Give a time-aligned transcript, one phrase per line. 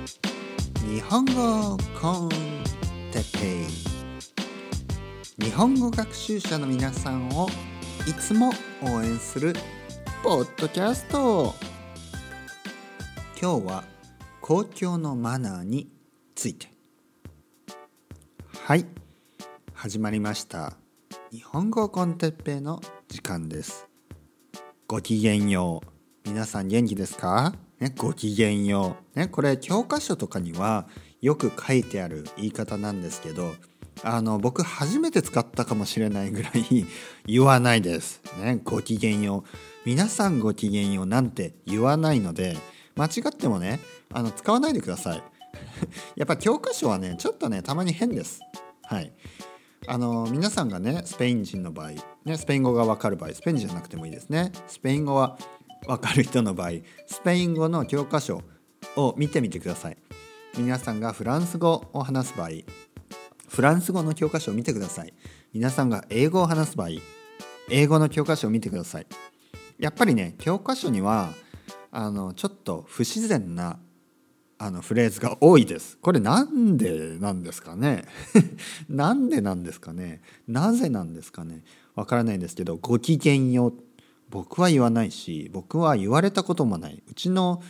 [0.00, 2.28] 日本語コン
[3.12, 3.66] テペ
[5.38, 7.48] イ日本語学習者の皆さんを
[8.06, 8.50] いつも
[8.82, 9.52] 応援する
[10.22, 11.54] ポッドキャスト。
[13.40, 13.84] 今日は
[14.40, 15.92] 公共のマナーに
[16.34, 16.68] ついて。
[18.64, 18.86] はい
[19.74, 20.78] 始まりました。
[21.30, 23.86] 日本語コンテッペイの時間です。
[24.86, 26.28] ごきげんよう。
[26.28, 27.54] 皆さん元気ですか？
[27.80, 29.18] ね、ごきげんよう。
[29.18, 30.86] ね、これ教科書とかには
[31.22, 33.52] よく書いてある言い方なんですけど、
[34.02, 36.86] あの、僕初めて使ったかもしれないぐらい
[37.26, 38.22] 言わないです。
[38.38, 39.56] ね、ごきげんよう。
[39.86, 42.56] 皆さんごきげんようなんて言わないので、
[42.96, 43.80] 間違ってもね、
[44.12, 45.22] あの、使わないでください。
[46.16, 48.40] やっぱ教科書はね、ちょっとね、たまに変です。
[48.82, 49.12] はい。
[49.86, 51.90] あの皆さんがねスペイン人の場合、
[52.24, 55.38] ね、スペイン語がわかる場合スペインじゃなくてもいいですねスペイン語は
[55.86, 56.70] わかる人の場合
[57.06, 58.42] スペイン語の教科書
[58.96, 59.96] を見てみてください。
[60.56, 62.48] 皆さんがフランス語を話す場合
[63.48, 65.12] フランス語の教科書を見てください。
[65.52, 66.88] 皆さんが英語を話す場合
[67.68, 69.06] 英語の教科書を見てください。
[69.78, 71.30] やっぱりね教科書には
[71.90, 73.78] あのちょっと不自然な
[74.58, 75.96] あのフレーズが多いです。
[75.98, 78.04] これなんでなんですかね？
[78.88, 80.20] なんでなんですかね？
[80.46, 81.64] なぜなんですかね？
[81.94, 83.74] わからないんですけどごきげんよう
[84.30, 87.02] 僕は言わないし僕は言われたこともない。
[87.08, 87.62] うちの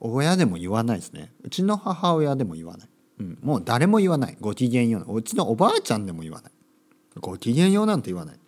[0.00, 1.32] 親でも言わないですね。
[1.42, 2.88] うちの母親でも言わない、
[3.20, 4.36] うん、もう誰も言わない。
[4.40, 6.52] ご機嫌よううちのおばあちゃんでも言わない。
[7.20, 8.38] ご機嫌ようなんて言わない。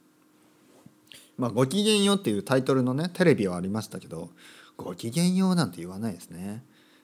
[1.38, 4.30] まあご機嫌ようっていうタイトルのねテレビはありましたけど
[4.76, 6.62] ご機嫌ようなんて言わないですね。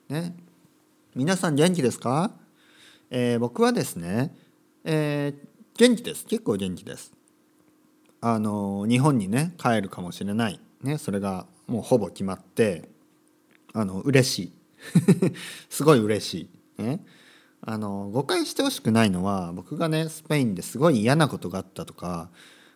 [0.09, 0.35] ね。
[1.15, 2.31] 皆さん元気ですか、
[3.09, 4.35] えー、僕はですね、
[4.83, 6.25] えー、元気です。
[6.25, 7.16] 結構元気です。
[8.21, 12.89] あの日本にね帰るかもしれない、ね、それがもうほぼ決まって
[13.73, 14.53] あの嬉しい。
[15.69, 17.03] すごい嬉しい、ね、
[17.61, 22.29] あの誤解してほしくないのは僕がねスペインですごい嫌なことがあったとか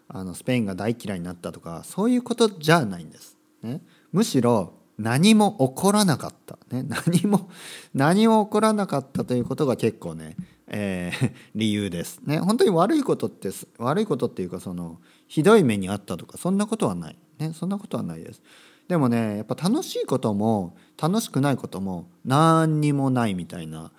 [0.08, 3.38] あのスペインが大嫌いになったとかそういうことじゃないんです。
[3.62, 3.81] ね、
[4.12, 7.50] むしろ何も起こらなかった、ね、 何も
[7.94, 10.35] 何も起こらなかったということが結構ね
[10.73, 12.22] えー、理由です。
[12.25, 12.40] ね。
[12.40, 15.00] 本当に悪いことって悪いことっていうかその
[15.31, 17.18] ひどい目にあったとかそんなことはない。
[17.40, 18.42] ねそんなことはないです。
[18.90, 23.94] でもねやっぱ楽しいことも楽しくないことも何にもないみたいな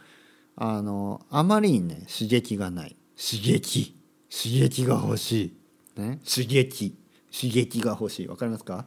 [0.57, 2.97] あのあまりにね刺激がない。
[3.17, 3.97] 刺激。
[4.29, 5.55] 刺激が欲し
[5.97, 6.95] い、ね、刺激。
[7.35, 8.29] 刺激が欲しい。
[8.29, 8.85] わかりますか？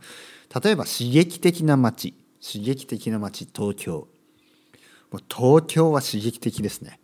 [0.63, 2.13] 例えば刺激的な街。
[2.39, 4.07] 刺激的な街東京。
[5.11, 6.99] もう東京は刺激的ですね。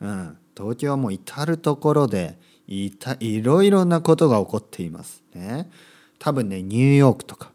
[0.00, 5.70] うん、東京はもう至る所でいたいろいろなことが起こっていますね。
[6.18, 7.52] 多分ねニューヨークとか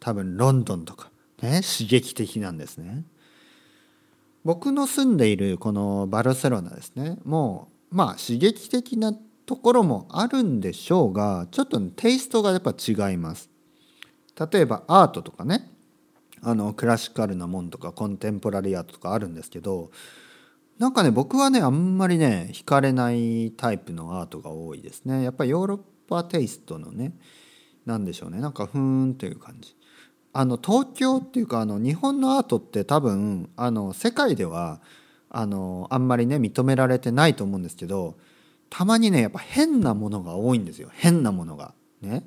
[0.00, 1.10] 多分ロンドンとか
[1.42, 3.04] ね刺激的なんですね。
[4.44, 9.14] 僕の住んでいるこのバルセロナですねもうまあ刺激的な
[9.46, 13.50] ところもあるんでしょうがちょっと、ね、テイストがやっぱ違います。
[14.50, 15.70] 例えばアートとかね
[16.42, 19.90] あのクラシカルなもんとかコンテンポラリアートとかあるんですけど
[20.78, 25.22] なんかね僕はねあんまりね惹かれないタイプのアートが多いですね。
[25.22, 27.14] やっぱりヨーロッパテイストのね
[27.86, 28.40] 何でしょうね。
[28.40, 29.76] なんかふーんっていう感じ。
[30.32, 34.80] あの東京っていうかあの日本のアートって多分あの世界では
[35.30, 38.16] あのあんまりね認められてないと思うんですけど
[38.68, 40.90] たまにねやっぱ変なものが多いんですよ。
[40.92, 41.72] 変なものが。
[42.00, 42.24] ね。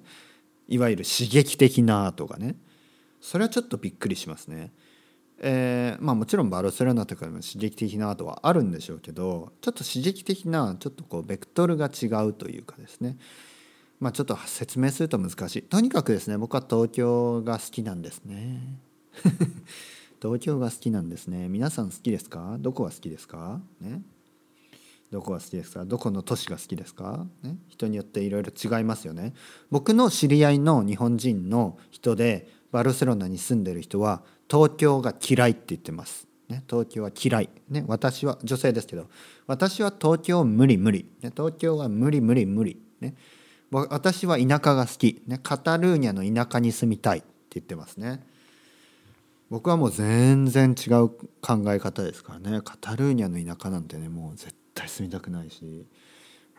[0.70, 2.56] いわゆる刺激的なアートがね。
[3.20, 4.72] それはちょっとびっくりしますね。
[5.40, 13.18] えー、まあもちろんバルセロナとかでも刺激的なアートはあるんでしょうけどちょっと刺激的なちょっとこうベクトルが違うというかですね。
[14.00, 15.62] まあちょっと説明すると難しい。
[15.64, 18.80] とにかくですね僕は東京が好きなんですね。
[20.22, 21.48] 東京が好きなんですね。
[21.50, 22.58] 皆さん好きですか？
[22.60, 23.62] どこが好きですか？
[23.80, 24.02] ね。
[25.12, 25.86] どこが好きですか？
[25.86, 29.34] どこの都市が好きですか、ね、人によっていろいろ違いますよね。
[29.70, 36.28] 僕の知り合いの日本人の人でバルセロナに住んでる人は東京が嫌いって言ってます。
[36.50, 39.10] ね、東京は嫌い、ね、私は女性ですけど
[39.48, 43.16] 私は東京無理無理、ね、東京は無理無理無理、ね、
[43.70, 48.26] 私は田舎が好き、ね、カタルーニャの田舎に住みたいって言ってますね。
[49.50, 52.62] 僕はもう全然違う考え方ですからね。
[52.62, 55.86] カタルーニャの田舎なんてねもう絶対住みたくないし。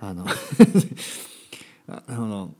[0.00, 0.26] あの
[1.88, 2.55] あの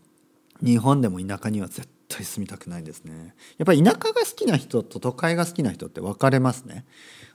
[0.61, 3.35] 日本でも田舎には絶対住みたくないですね。
[3.59, 6.87] やっぱり田舎が好きな人と都会が好きな人って分かれますね。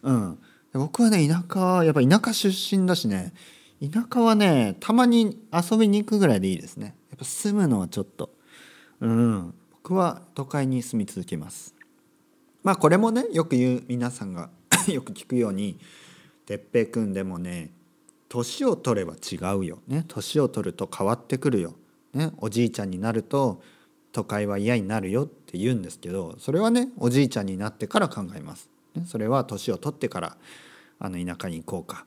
[0.02, 0.40] うん。
[0.74, 3.34] 僕はね田舎やっぱ田舎出身だしね
[3.80, 6.96] 田舎はねたまに遊びに行くぐらいでいいですね。
[7.12, 8.32] やっぱ住むのはちょっと。
[9.00, 9.54] うん。
[9.72, 11.76] 僕は都会に住み続けます。
[12.64, 14.50] まあこれもねよく言う皆さんが
[14.88, 15.78] よく聞くように
[16.48, 17.72] 「哲平くんでもね
[18.30, 20.06] 年を取れば違うよ」ね。
[20.08, 21.76] 年を取ると変わってくるよ、
[22.14, 23.62] ね、おじいちゃんになると
[24.14, 28.70] 都会は嫌になるよって言うんですけどそれはねおじいちゃんになってから考えます。
[28.96, 30.38] ね、それは年を取ってから
[31.00, 32.06] あの田舎に行こうか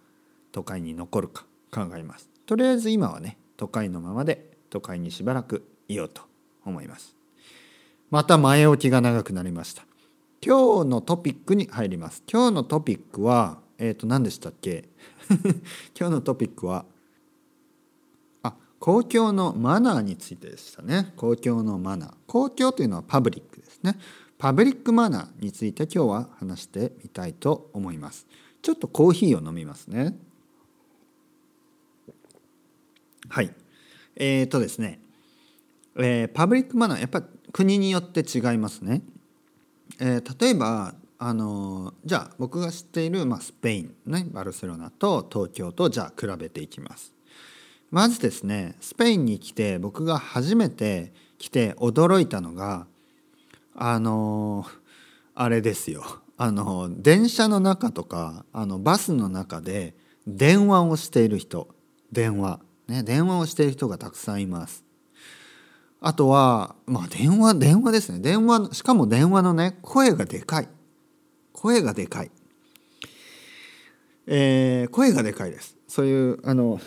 [0.53, 2.31] 都会に残るか考えます。
[2.47, 6.23] とりあえず今はね都会のままで都会にしばらくいようと
[6.65, 7.17] 思います。
[8.11, 9.85] また前置きが長くなりました。
[10.41, 12.23] 今日のトピックに入ります。
[12.31, 14.89] 今日のトピックは、えっ、ー、と、何でしたっけ？
[15.99, 16.85] 今日のトピックは、
[18.79, 21.13] 公共のマナーについてでしたね。
[21.17, 22.15] 公共のマナー。
[22.27, 23.99] 公共というのはパブリックですね。
[24.39, 28.27] パブリックマナーについて今日は話してみたいと思います。
[28.63, 30.17] ちょっとコーヒーを飲みますね。
[33.29, 33.53] はい。
[34.17, 35.01] えっ、ー、とですね、
[35.97, 39.03] えー、パブリックマナーやっぱ国によって違いますね。
[39.99, 47.16] えー、例えばあのじゃあ僕が知っている、まあ、スペイン、ね、バルセロナと東京とじゃあ比べていきます。
[47.91, 52.87] まずですねスペインに来て僕が初めて来て驚いたのが
[53.75, 54.67] あの
[55.35, 56.05] あれですよ
[56.37, 59.95] あの電車の中とかあのバスの中で
[60.27, 61.69] 電話をしている人
[62.13, 64.87] 電話ね電話をしている人がたくさんいます。
[66.01, 68.21] あとは、まあ電話、電話ですね。
[68.21, 70.69] 電話、しかも電話のね、声がでかい。
[71.53, 72.31] 声がでかい。
[74.27, 75.77] えー、声がでかいです。
[75.89, 76.81] そういう、あの、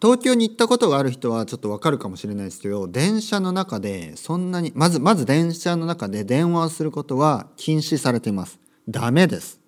[0.00, 8.58] 東京に行ったことがある人はちょっとわかるかもしれないですけど、電車の中でそんなに、まず、まず電車の中で電話をすることは禁止されています。
[8.88, 9.60] ダメです。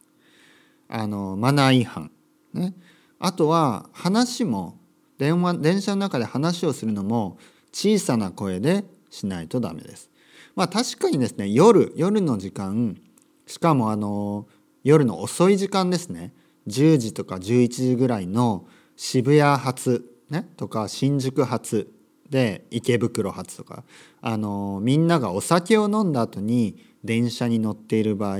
[0.88, 2.10] あの、マナー違反。
[2.54, 2.74] ね。
[3.18, 4.78] あとは、話も、
[5.18, 7.38] 電話、電車の中で話をするのも、
[7.72, 10.12] 小さな声でしないとダメです。
[10.54, 12.98] まあ確かにですね夜夜の時間
[13.46, 14.46] しかもあの
[14.84, 16.32] 夜の遅い時間ですね
[16.68, 21.92] 10時とか11時ぐらいの渋谷発、ね、とか新宿発
[22.30, 23.84] で池袋発とか
[24.22, 28.38] あのみんながお酒を飲んだ後に電車に乗っている場合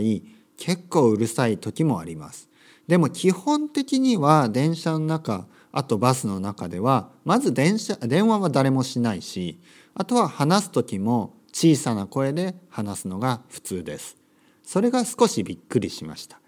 [0.57, 2.49] 結構うるさい時もあります。
[2.89, 9.61] でも基本的には電車の中あとバスの中ではまず電車電話は誰もしないし
[9.95, 14.17] あとは話す時も小さな声で話すのが普通です。
[14.65, 16.41] それが少しびっくりしました。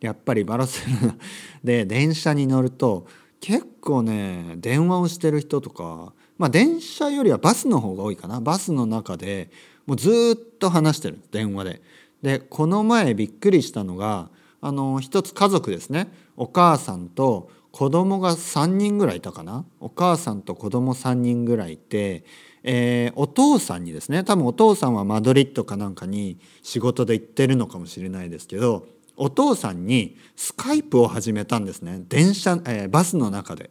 [0.00, 1.16] やっぱりバルセロナ
[1.64, 3.08] で電車に乗ると
[3.40, 8.40] 結構ね電話をしてる人とかまあ電車よりはバスの方が多いかな。
[8.40, 9.50] バスの中で
[9.86, 11.82] もうずっと話してる電話で。
[12.22, 14.28] でこの前びっくりしたのが
[14.60, 16.08] あの一つ家族ですね。
[16.36, 19.64] お母さんと子供が3人ぐらいいたかな。
[19.80, 22.24] お母さんと子供3人ぐらいいて、
[22.62, 28.86] えー、お父さんにですね多分お父さんはマドリッドかなんかに仕事で行ってるのかもしれないですけど
[29.18, 33.70] お父さんにスカイプを始めたんですね電車、えー、バスの中で。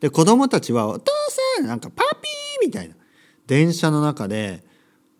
[0.00, 1.12] で子供たちは「お父
[1.56, 2.94] さんなんかパピー!」みたいな
[3.46, 4.64] 電車の中で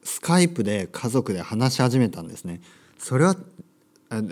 [0.05, 2.61] スカイプで家族で話し始めたんですね。
[2.99, 3.37] それは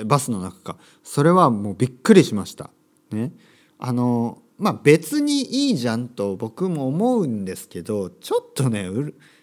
[0.07, 2.71] バスの中かそれはもうびっくりしました。
[3.11, 3.33] ね
[3.79, 8.89] あのまあ別にいいじゃんと僕も思うんですけどちょっとね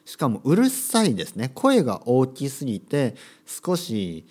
[0.05, 3.15] しかもうるさいですね声が大きすぎて
[3.45, 4.25] 少し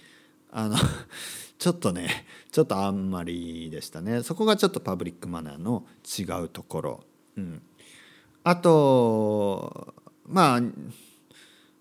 [0.53, 0.77] あの
[1.59, 4.23] ちょっとねちょっとあんまりでしたね。
[4.23, 5.85] そこがちょっとパブリックマナーの
[6.19, 7.01] 違うところ、
[7.37, 7.63] うん、
[8.45, 9.95] あと
[10.27, 10.63] まあ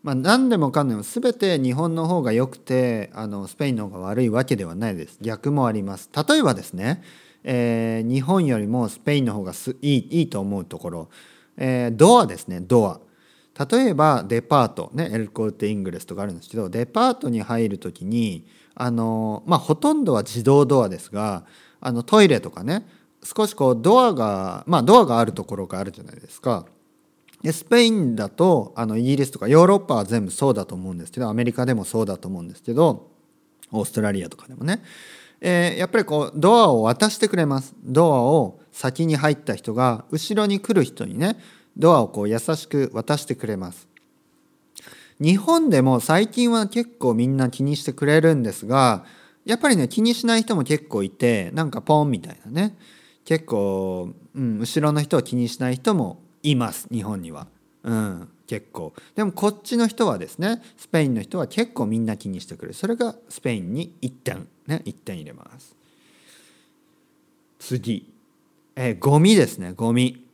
[0.02, 5.18] まあ、何でもかんでも全て日本の方が良くてあのスペインの方が悪いわけではないです。
[5.22, 6.10] 逆もあります。
[6.16, 7.04] 例えばですね
[7.44, 11.10] えー、日本よりもスペインの方がいいいいと思うところ、
[11.58, 13.00] えー、ドアですねドア。
[13.68, 21.46] 例えばデパートねエルコルテ・イングレスとかあるんですけどデパートに入る時にあのまあほとんどは自動ドアですが
[21.82, 22.88] あのトイレとかね
[23.24, 26.66] 少しこうドアがまあドアがあるところがあるじゃないですか。
[27.42, 33.12] でスペインだとあのイギリスとかヨーロッパは全部そうだと思うんですけどアメリカでもそうだと思うんですけど
[33.72, 34.84] オーストラリアとかでもね
[35.42, 41.38] えー、やっぱりこうドアを渡してくれますドアを先に入った人が後ろに来る人にね
[41.80, 43.88] ドアをこう優しく渡してくれます。
[45.20, 49.04] 日本でも最近は結構みんな気にしてくれるんですが
[49.46, 52.78] やっぱりね気にしない人も結構いてなんかポンみたいなね。
[53.26, 57.48] 結構、うん、後ろの人を気にしない人もいます日本には。
[57.84, 58.94] うん結構。
[59.16, 62.74] でもこっちの人はですねスペインの人は結構みんな気にしてくれる。
[62.74, 64.48] それがスペインに1点。
[64.68, 65.76] ね1点入れます。
[67.60, 68.12] 次。
[68.76, 70.29] えー、ゴミですねゴミ。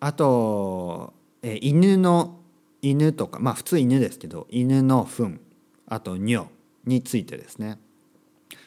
[0.00, 2.38] あと、えー、犬の
[2.82, 5.40] 犬とかまあ普通犬ですけど犬の糞
[5.86, 6.46] あと尿
[6.84, 7.78] についてですね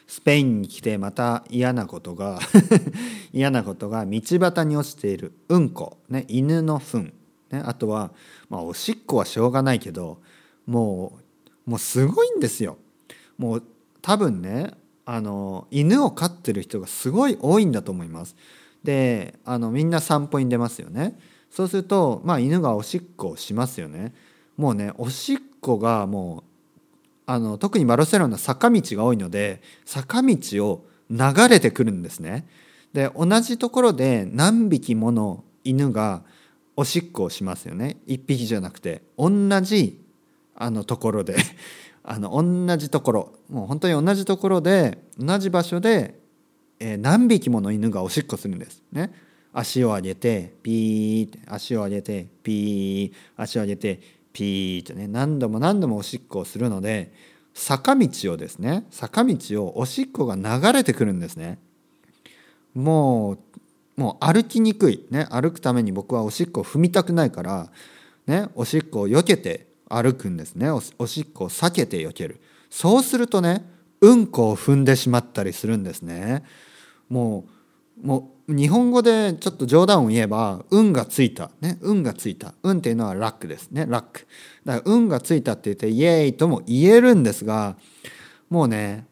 [0.06, 2.38] スペインに来てまた嫌なことが
[3.32, 7.12] 嫌なことが道端に落ちているうんこ、ね、犬の糞、
[7.50, 8.12] ね、あとは、
[8.50, 10.20] まあ、おしっこはしょうがないけど
[10.66, 11.18] も
[11.66, 12.76] うもうすごいんですよ。
[13.38, 13.62] もう
[14.00, 14.74] 多分ね
[15.04, 18.36] あの犬を飼ってる人がすごい多いんだと思います。
[18.84, 21.18] であのみんな散歩に出ますよね。
[21.50, 24.14] そうすると、まあ、犬がおしっこをしますよね。
[24.56, 26.52] もうねおしっこがもう
[27.26, 30.36] あの特にバルセロナ坂道が多いので坂道
[30.66, 32.46] を流れてくるんですね。
[32.92, 36.22] で同じところで何匹もの犬が
[36.76, 40.00] おしっこをしますよね1匹じゃなくて同じ
[40.54, 41.36] あのところで
[42.04, 46.20] あの同じところもう本当に同じところで同じ場所で、
[46.84, 48.82] えー、何匹もの犬がおしっこするんです。
[48.90, 49.14] ね。
[49.52, 54.00] 足を上げてピーって足を上げてピー足を上げて
[54.32, 55.06] ピーってね。
[55.06, 57.12] 何度も何度もおしっこをするので
[57.54, 61.60] 坂道をですね坂道をおしっこが流れてくるんですね。
[62.74, 63.38] もう
[64.00, 67.70] もう歩きにくい、ね、歩くために僕はおしっこを踏みたくないから、
[68.26, 70.70] ね、おしっこを避けて歩くんですね。
[70.70, 72.40] おしっこを避けて避ける。
[72.70, 73.70] そうするとね
[74.00, 76.42] うんこを踏んでしまったりするんですね。
[77.12, 77.44] も
[78.02, 81.50] うもう日本語でちょっと冗談を言えば運がついた。
[81.60, 81.78] ね。
[81.82, 82.54] 運がついた。
[82.62, 83.84] 運っていうのはラックですね。
[83.86, 84.26] ラック。
[84.64, 87.76] だから運がついたって言ってイエーイとも言えるんですが
[88.48, 89.06] もうね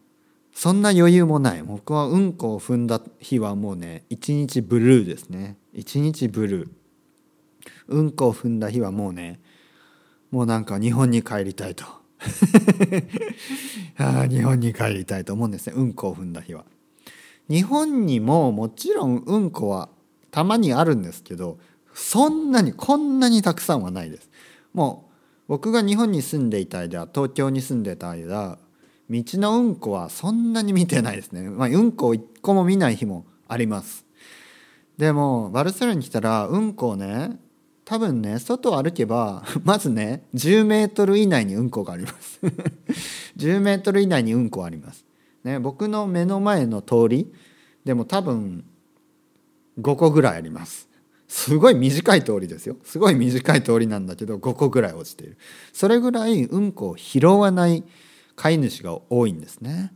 [0.54, 1.62] そんな余裕もない。
[1.62, 5.58] 僕はうんこを踏んだ日はもうね一日ブルーですね。
[5.74, 6.70] 一日ブルー。
[7.88, 9.40] うんこを踏んだ日はもうね
[10.30, 11.84] もうなんか日本に帰りたいと。
[13.98, 15.74] あ日本に帰りたいと思うんですね。
[15.76, 16.64] うんこを踏んだ日は。
[17.50, 19.88] 日本にももちろんうんこは
[20.30, 21.58] たまにあるんですけど
[21.92, 24.30] そんなにこんなにたくさんはないです。
[24.72, 25.10] もう
[25.48, 28.58] 僕が日本に住んでいた間東京に住んでた間
[29.10, 31.42] 道のうんこはそんなに見てないですね。
[31.50, 34.06] まあ、うんこを一個も見ない日もあります。
[34.96, 37.40] でもバルセロナに来たらうんこをね
[37.84, 42.38] 多分ね外を歩けば まずね10メートル以内にうんこがあります
[43.36, 45.04] 10メートル以内にうんこあります
[45.44, 47.32] ね僕の目の前の通り
[47.84, 48.64] でも多分
[49.78, 50.88] 5個ぐらいあります。
[51.28, 52.76] すごい短い通りですよ。
[52.82, 55.38] すごい短い通りなんだけど5個ぐらい落ちている。
[55.72, 57.84] それぐらいうんこを拾わない
[58.34, 59.92] 飼い主が多いんですね。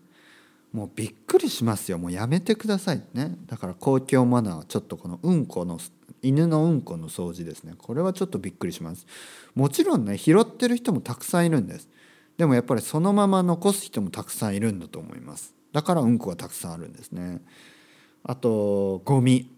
[0.73, 1.99] もうびっくりしますよ。
[1.99, 3.03] もうやめてください。
[3.15, 3.37] ね。
[3.47, 5.79] だから公共マナーはちょっとこのうんこの
[6.23, 7.75] 犬のうんこの掃除ですね。
[7.79, 9.05] これはちょっとびっくりします。
[9.55, 11.89] もちろんね拾ってる人もたくさんいるんです。
[12.37, 15.55] でもやっぱりそのまま残す人もたくさんいるんだと思います。
[15.73, 17.41] だからうんこがたくさんあるんですね。
[18.23, 19.50] あとゴミ。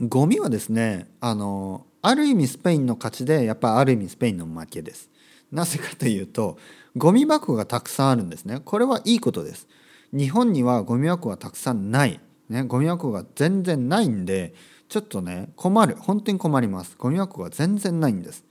[0.00, 5.10] ゴミはですねあのある意味スペインの勝ちでやっぱある意味スペインの負けです。
[5.50, 6.58] なぜかというと
[6.96, 8.60] ゴミ箱がたくさんあるんですね。
[8.64, 9.68] これはいいことです。
[10.12, 12.20] 日本にはゴミ箱がたくさんない。
[12.48, 14.54] ねゴミ箱が全然ないんで
[14.88, 15.96] ちょっとね困る。
[15.96, 16.94] 本当に困ります。
[16.96, 18.44] ゴミ箱が全然ないんです。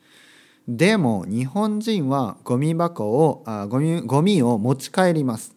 [0.68, 5.56] でも日本人はゴミ箱をあゴミゴミを持ち帰ります。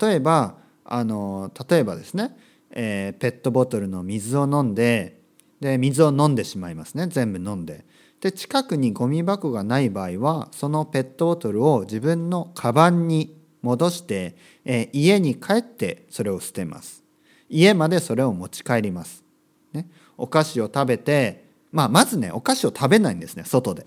[0.00, 2.36] 例えばあの例えばですね、
[2.70, 5.20] えー、ペットボトルの水を飲んで
[5.60, 7.06] で水を飲んでしまいますね。
[7.06, 7.84] 全部飲んで。
[8.20, 17.04] で近くにゴミ箱がない場合はそのペットボトルを自分のカバンに戻して、えー、家に帰ってそれを捨てます。
[17.48, 19.22] 家までそれを持ち帰ります。
[19.72, 23.86] ね、お菓子を食べて、まあ、まずねお菓子を食べないんですね外で。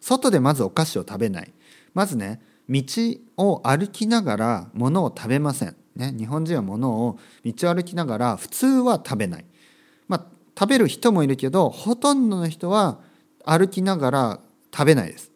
[0.00, 1.52] 外でまずお菓子を食べない。
[1.94, 2.82] まずね道
[3.36, 9.44] を歩きながら物を食べません、ね、日本人は物を道を歩きながら普通は食べない、
[10.06, 10.26] まあ、
[10.58, 13.00] 食べる人もいるけどほとんどの人は
[13.44, 14.40] 歩きながら
[14.72, 15.32] 食べないです。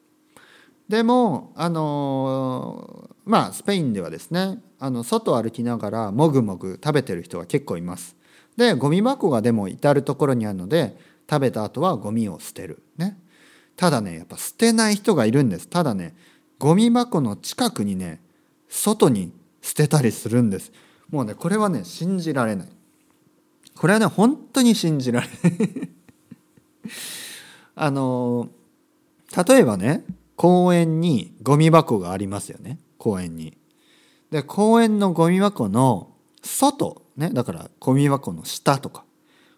[0.88, 8.14] でもあのまあスペインではですねあの外を歩きながらもぐもぐ食べてる人が結構います。
[8.57, 10.97] でゴミ箱がでも至る所にあるので
[11.31, 12.83] 食べた後はゴミを捨てる。
[12.99, 13.19] ね。
[13.76, 15.69] ただねやっぱ捨てない人がいるんです。
[15.69, 16.14] ただね
[16.59, 18.21] ゴミ箱の近くにね
[18.69, 20.73] 外に捨てたりするんです。
[21.11, 22.69] もうねこれはね信じられない。
[23.75, 25.88] これはね本当に信じられない。
[27.75, 28.49] あの
[29.47, 30.05] 例えばね
[30.37, 32.79] 公園にゴミ箱がありますよね。
[32.99, 33.57] 公園に。
[34.31, 36.09] で公園のゴミ箱の
[36.43, 39.05] 外ね、だからゴミ箱の下とか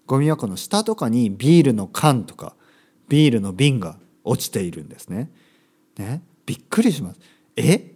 [0.07, 2.55] ゴミ箱の下とかにビールの缶とか
[3.09, 5.31] ビールの瓶が落ちているんですね。
[5.99, 6.23] ね？
[6.47, 7.21] びっくりします。
[7.57, 7.95] え？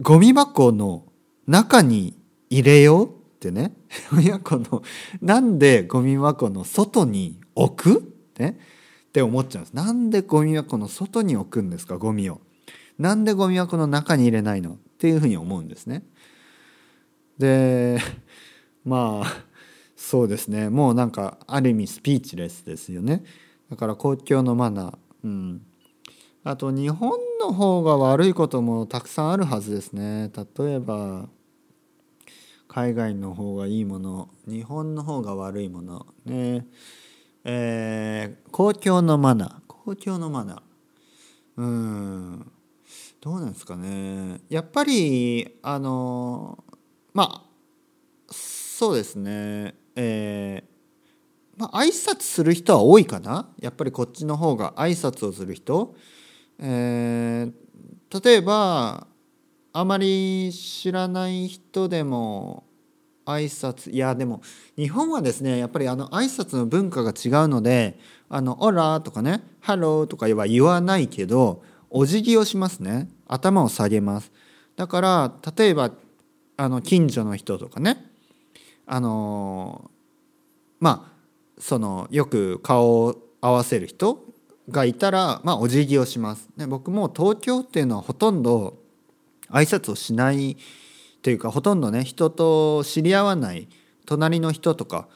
[0.00, 1.04] ゴミ箱の
[1.46, 2.14] 中に
[2.50, 3.08] 入れよう？
[3.08, 3.10] っ
[3.40, 3.72] てね。
[4.10, 4.82] ゴミ箱の
[5.20, 8.14] なんでゴミ箱の外に置く？
[8.38, 8.58] ね？
[9.08, 9.74] って思っちゃうんです。
[9.74, 11.98] なんでゴミ箱の外に置くんですか？
[11.98, 12.40] ゴミを。
[12.98, 14.72] なんでゴミ箱の中に入れないの？
[14.72, 16.02] っていうふうに思うんですね。
[17.38, 17.98] で
[18.84, 19.44] まあ
[19.96, 20.68] そうですね。
[20.68, 23.24] もうなんかある意味スピーチレスですよね。
[23.70, 24.98] だから公共のマナー。
[25.24, 25.66] うん。
[26.44, 30.30] あと日本の方が悪いこともたくさんあるはずですね。
[30.56, 31.28] 例えば
[32.66, 36.06] 海外の方がいいもの日本の方が悪いもの。
[36.24, 36.66] ね。
[37.44, 39.54] えー、公共のマナー。
[39.66, 40.62] 公共のマナー。
[41.56, 42.52] うん。
[43.20, 44.40] どうなんですかね。
[44.48, 46.64] やっぱりあの
[47.14, 47.52] まあ
[48.30, 49.74] そうですね。
[49.94, 50.71] えー、
[51.56, 53.48] まあ挨拶する人は多いかな。
[53.60, 55.94] やっぱりこっちの方が挨拶をする人、
[56.58, 59.06] えー、例えば
[59.72, 62.64] あまり知らない人でも
[63.24, 64.42] 挨拶いやでも
[64.76, 73.08] 日本はですねやっぱりあの挨拶の文化が違うので「あの Hola」とかね「ハロー」とかは言わないけどお辞儀をしますね。
[73.28, 74.30] 頭を下げます。
[74.76, 75.90] だから例えば
[76.56, 78.10] あの近所の人とかね
[78.86, 79.90] あの
[80.80, 81.11] まあ
[81.62, 84.24] そのよく顔を合わせる人
[84.68, 86.48] がいたら、まあ、お辞儀をします。
[86.56, 88.78] ね、僕も東京っていうのはほとんど
[89.48, 90.56] 挨拶をしない
[91.22, 93.68] というかほとんどね人と知り合わない
[94.06, 95.08] 隣の人とか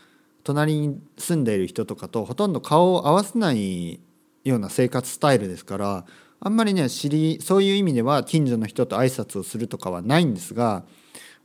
[0.44, 3.98] 隣に住んでいる人とかとほとんど顔を合わせない
[4.44, 6.06] ような生活スタイルですから
[6.38, 10.84] あんまりね知りそういう意味では近所の人と挨拶をするとかはないんですが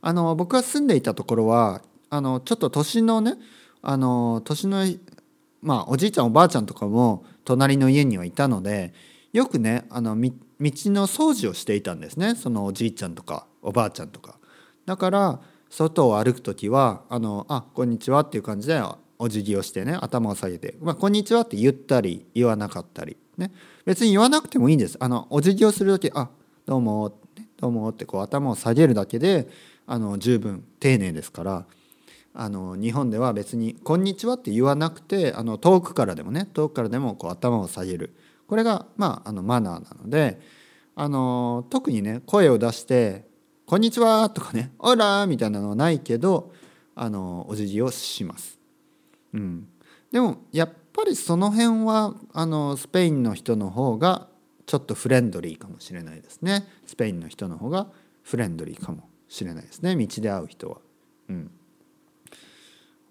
[0.00, 3.36] あの僕が住んでいたところはあのちょっと年のね
[3.82, 4.84] あの年の
[5.60, 8.94] まあおじいちゃんおばあちゃんとかも隣の家にはいたので
[9.32, 12.36] よくねあの道の掃除をしていたんですね。
[12.36, 14.38] そのおじいちゃんとかおばあちゃんとか。
[14.86, 18.82] だから外を歩く時は「あのあこんにちは」っていう感じで
[19.18, 23.52] お辞儀をしてね頭を下げて「まあ、こんにちは」って言ったり言わなかったりね。
[23.84, 24.96] 別に言わなくてもいいんです。
[25.00, 26.28] あのお辞儀をする時「あ
[26.66, 27.18] どうも」
[27.58, 29.48] どうも」ってこう頭を下げるだけで
[29.86, 31.66] あの十分丁寧ですから
[32.34, 38.14] あの日本では別に「こんにちは」って言わなくてあの遠くからでもね遠くからでもこう頭を下げる
[38.46, 40.40] これが、まあ、あのマナーなので
[40.94, 43.26] あの特にね声を出して
[43.66, 46.52] 「こんにちは」とかね「オラ!」みたいなのはないけど
[46.94, 48.58] あのお辞儀をします。
[49.34, 49.66] うん、
[50.10, 54.28] でもやっぱりその辺はあのスペインの人の方が
[54.66, 57.88] ちょっとフレンドリーかもしれないですねスペインの人の方が
[58.22, 60.78] フレンドリーかもしれないですね道で会う人は。
[61.30, 61.50] うん、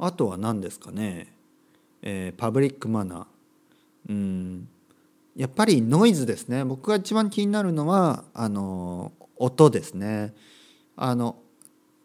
[0.03, 1.31] あとは何ですかね、
[2.01, 3.25] えー、パブリックマナー。
[4.09, 4.67] うん。
[5.35, 6.65] やっぱりノイズですね。
[6.65, 10.33] 僕が一番気になるのはあの音ですね。
[10.95, 11.37] あの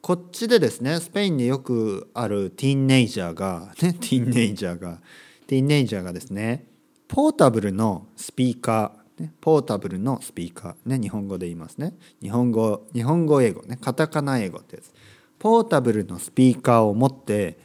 [0.02, 5.00] こっちでですねスペインでよくあるティーンネイジャーが ねティーンネイジャーが
[5.46, 6.66] ティーンネイジャーがですね
[7.08, 11.94] ポータブルのスピーカー、ね、ポータブルのスピーカーね日本語で言いますね。
[12.20, 14.92] 日本語日本語英語ねカタカナ英語ってやつ。
[15.38, 17.58] ポータブルのスピーカーを持って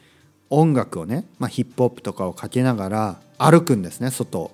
[0.52, 4.52] 音楽をね、まあ、ヒップホップとかをかけながら歩くんですね外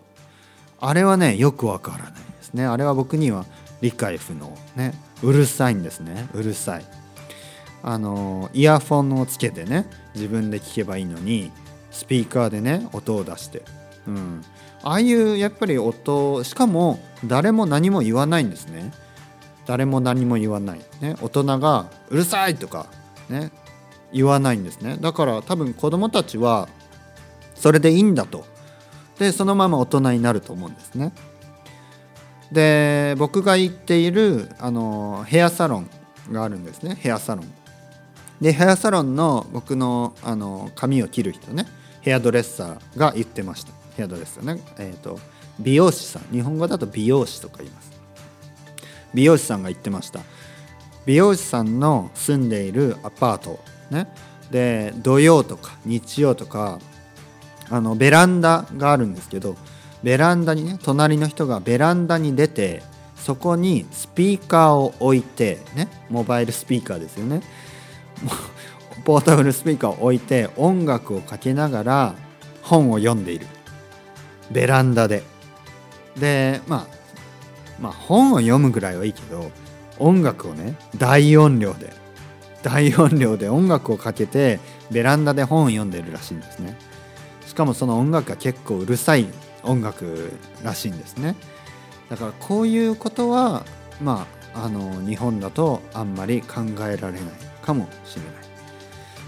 [0.80, 2.66] あれはねよくわからないですね。
[2.66, 3.46] あれは僕には
[3.82, 4.94] 理解不能ね。
[5.24, 6.28] うるさいんですね。
[6.34, 6.86] うるさい。
[7.84, 11.52] あのイヤフォンをつけてね自分で聞けばいいのに
[11.92, 13.64] スピーカーでね音を出して、
[14.08, 14.44] うん、
[14.84, 18.92] ああいうやっぱり音しかも誰も何も言わないんですね。
[19.66, 22.88] 誰も何も言わない、ね、大人が「うるさい!」とか
[23.30, 23.52] ね。
[24.12, 24.98] 言わないんですね。
[25.00, 26.68] だから多分子供たちは
[27.56, 28.46] それでいいんだと。
[29.20, 31.14] でそのまま大人になると思うんですね。
[32.52, 35.90] で僕が行っているあのヘアサロン
[36.32, 36.96] があるんですね。
[36.96, 37.54] ヘアサロン。
[38.40, 41.66] でヘアサロンの僕のあの髪を切る人ね。
[42.02, 43.74] ヘアドレッサーが言ってました。
[43.98, 44.62] ヘアドレッサーね。
[44.78, 45.20] えっ、ー、と
[45.60, 46.24] 美容師さん。
[46.32, 47.92] 日本語だと美容師とか言います。
[49.14, 50.22] 美容師さんが言ってました。
[51.06, 53.60] 美容師さんの住んでいるアパート
[53.92, 54.08] ね。
[54.52, 56.80] で土曜とか日曜とか
[57.70, 59.56] あのベランダがあるんですけど
[60.04, 62.82] ベランダにね隣の人がベランダに出て
[63.18, 67.42] そこにスピーカーを置いてねモバイルスピーカーですよね。
[69.04, 72.16] ポータブルスピーカーを置いて音楽をかけながら
[72.62, 73.48] 本を読んでいる。
[74.52, 75.24] ベランダで。
[76.18, 76.98] でまあ
[77.80, 79.52] まあ本を読むぐらいはいいけど
[80.00, 81.94] 音楽をね大音量で
[82.68, 84.60] 大音量で音楽をかけて
[84.92, 86.78] ベランダで本を読んでるらしいんですね。
[87.46, 89.28] しかもその音楽が結構うるさい
[89.64, 91.36] 音楽らしいんですね。
[92.10, 93.66] だからこういうことは
[94.02, 97.22] まああの日本だとあんまり考えられない
[97.62, 98.32] かもしれない。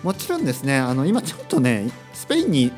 [0.03, 2.71] もちろんですねあの今ちょっとねスペインに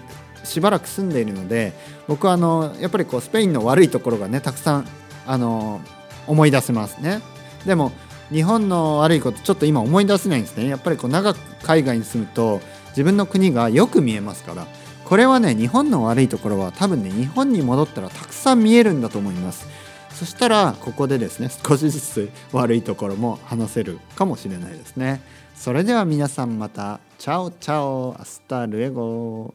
[0.43, 1.73] しばらく住んでいるので
[2.07, 4.87] 僕はあのやっぱりこうスペインの悪いところがねたくさん
[5.27, 5.81] あの
[6.27, 7.21] 思い出せますね。
[7.65, 7.91] でも
[8.31, 10.67] 日本の悪いことちょっと今思い出せないんですね。
[10.67, 14.67] やっぱりこう長く海外に住むと自分の国がよく見えますから。
[15.05, 19.67] これはね日本の悪いところは多分ね日本に戻ったらたくさん見えるんだと思います。
[20.11, 25.21] そしたらここでですね少しずつ悪いところも話せるかもしれないですね。
[25.53, 26.99] それでは皆さんまた。
[27.17, 29.53] Chao chao。Hasta luego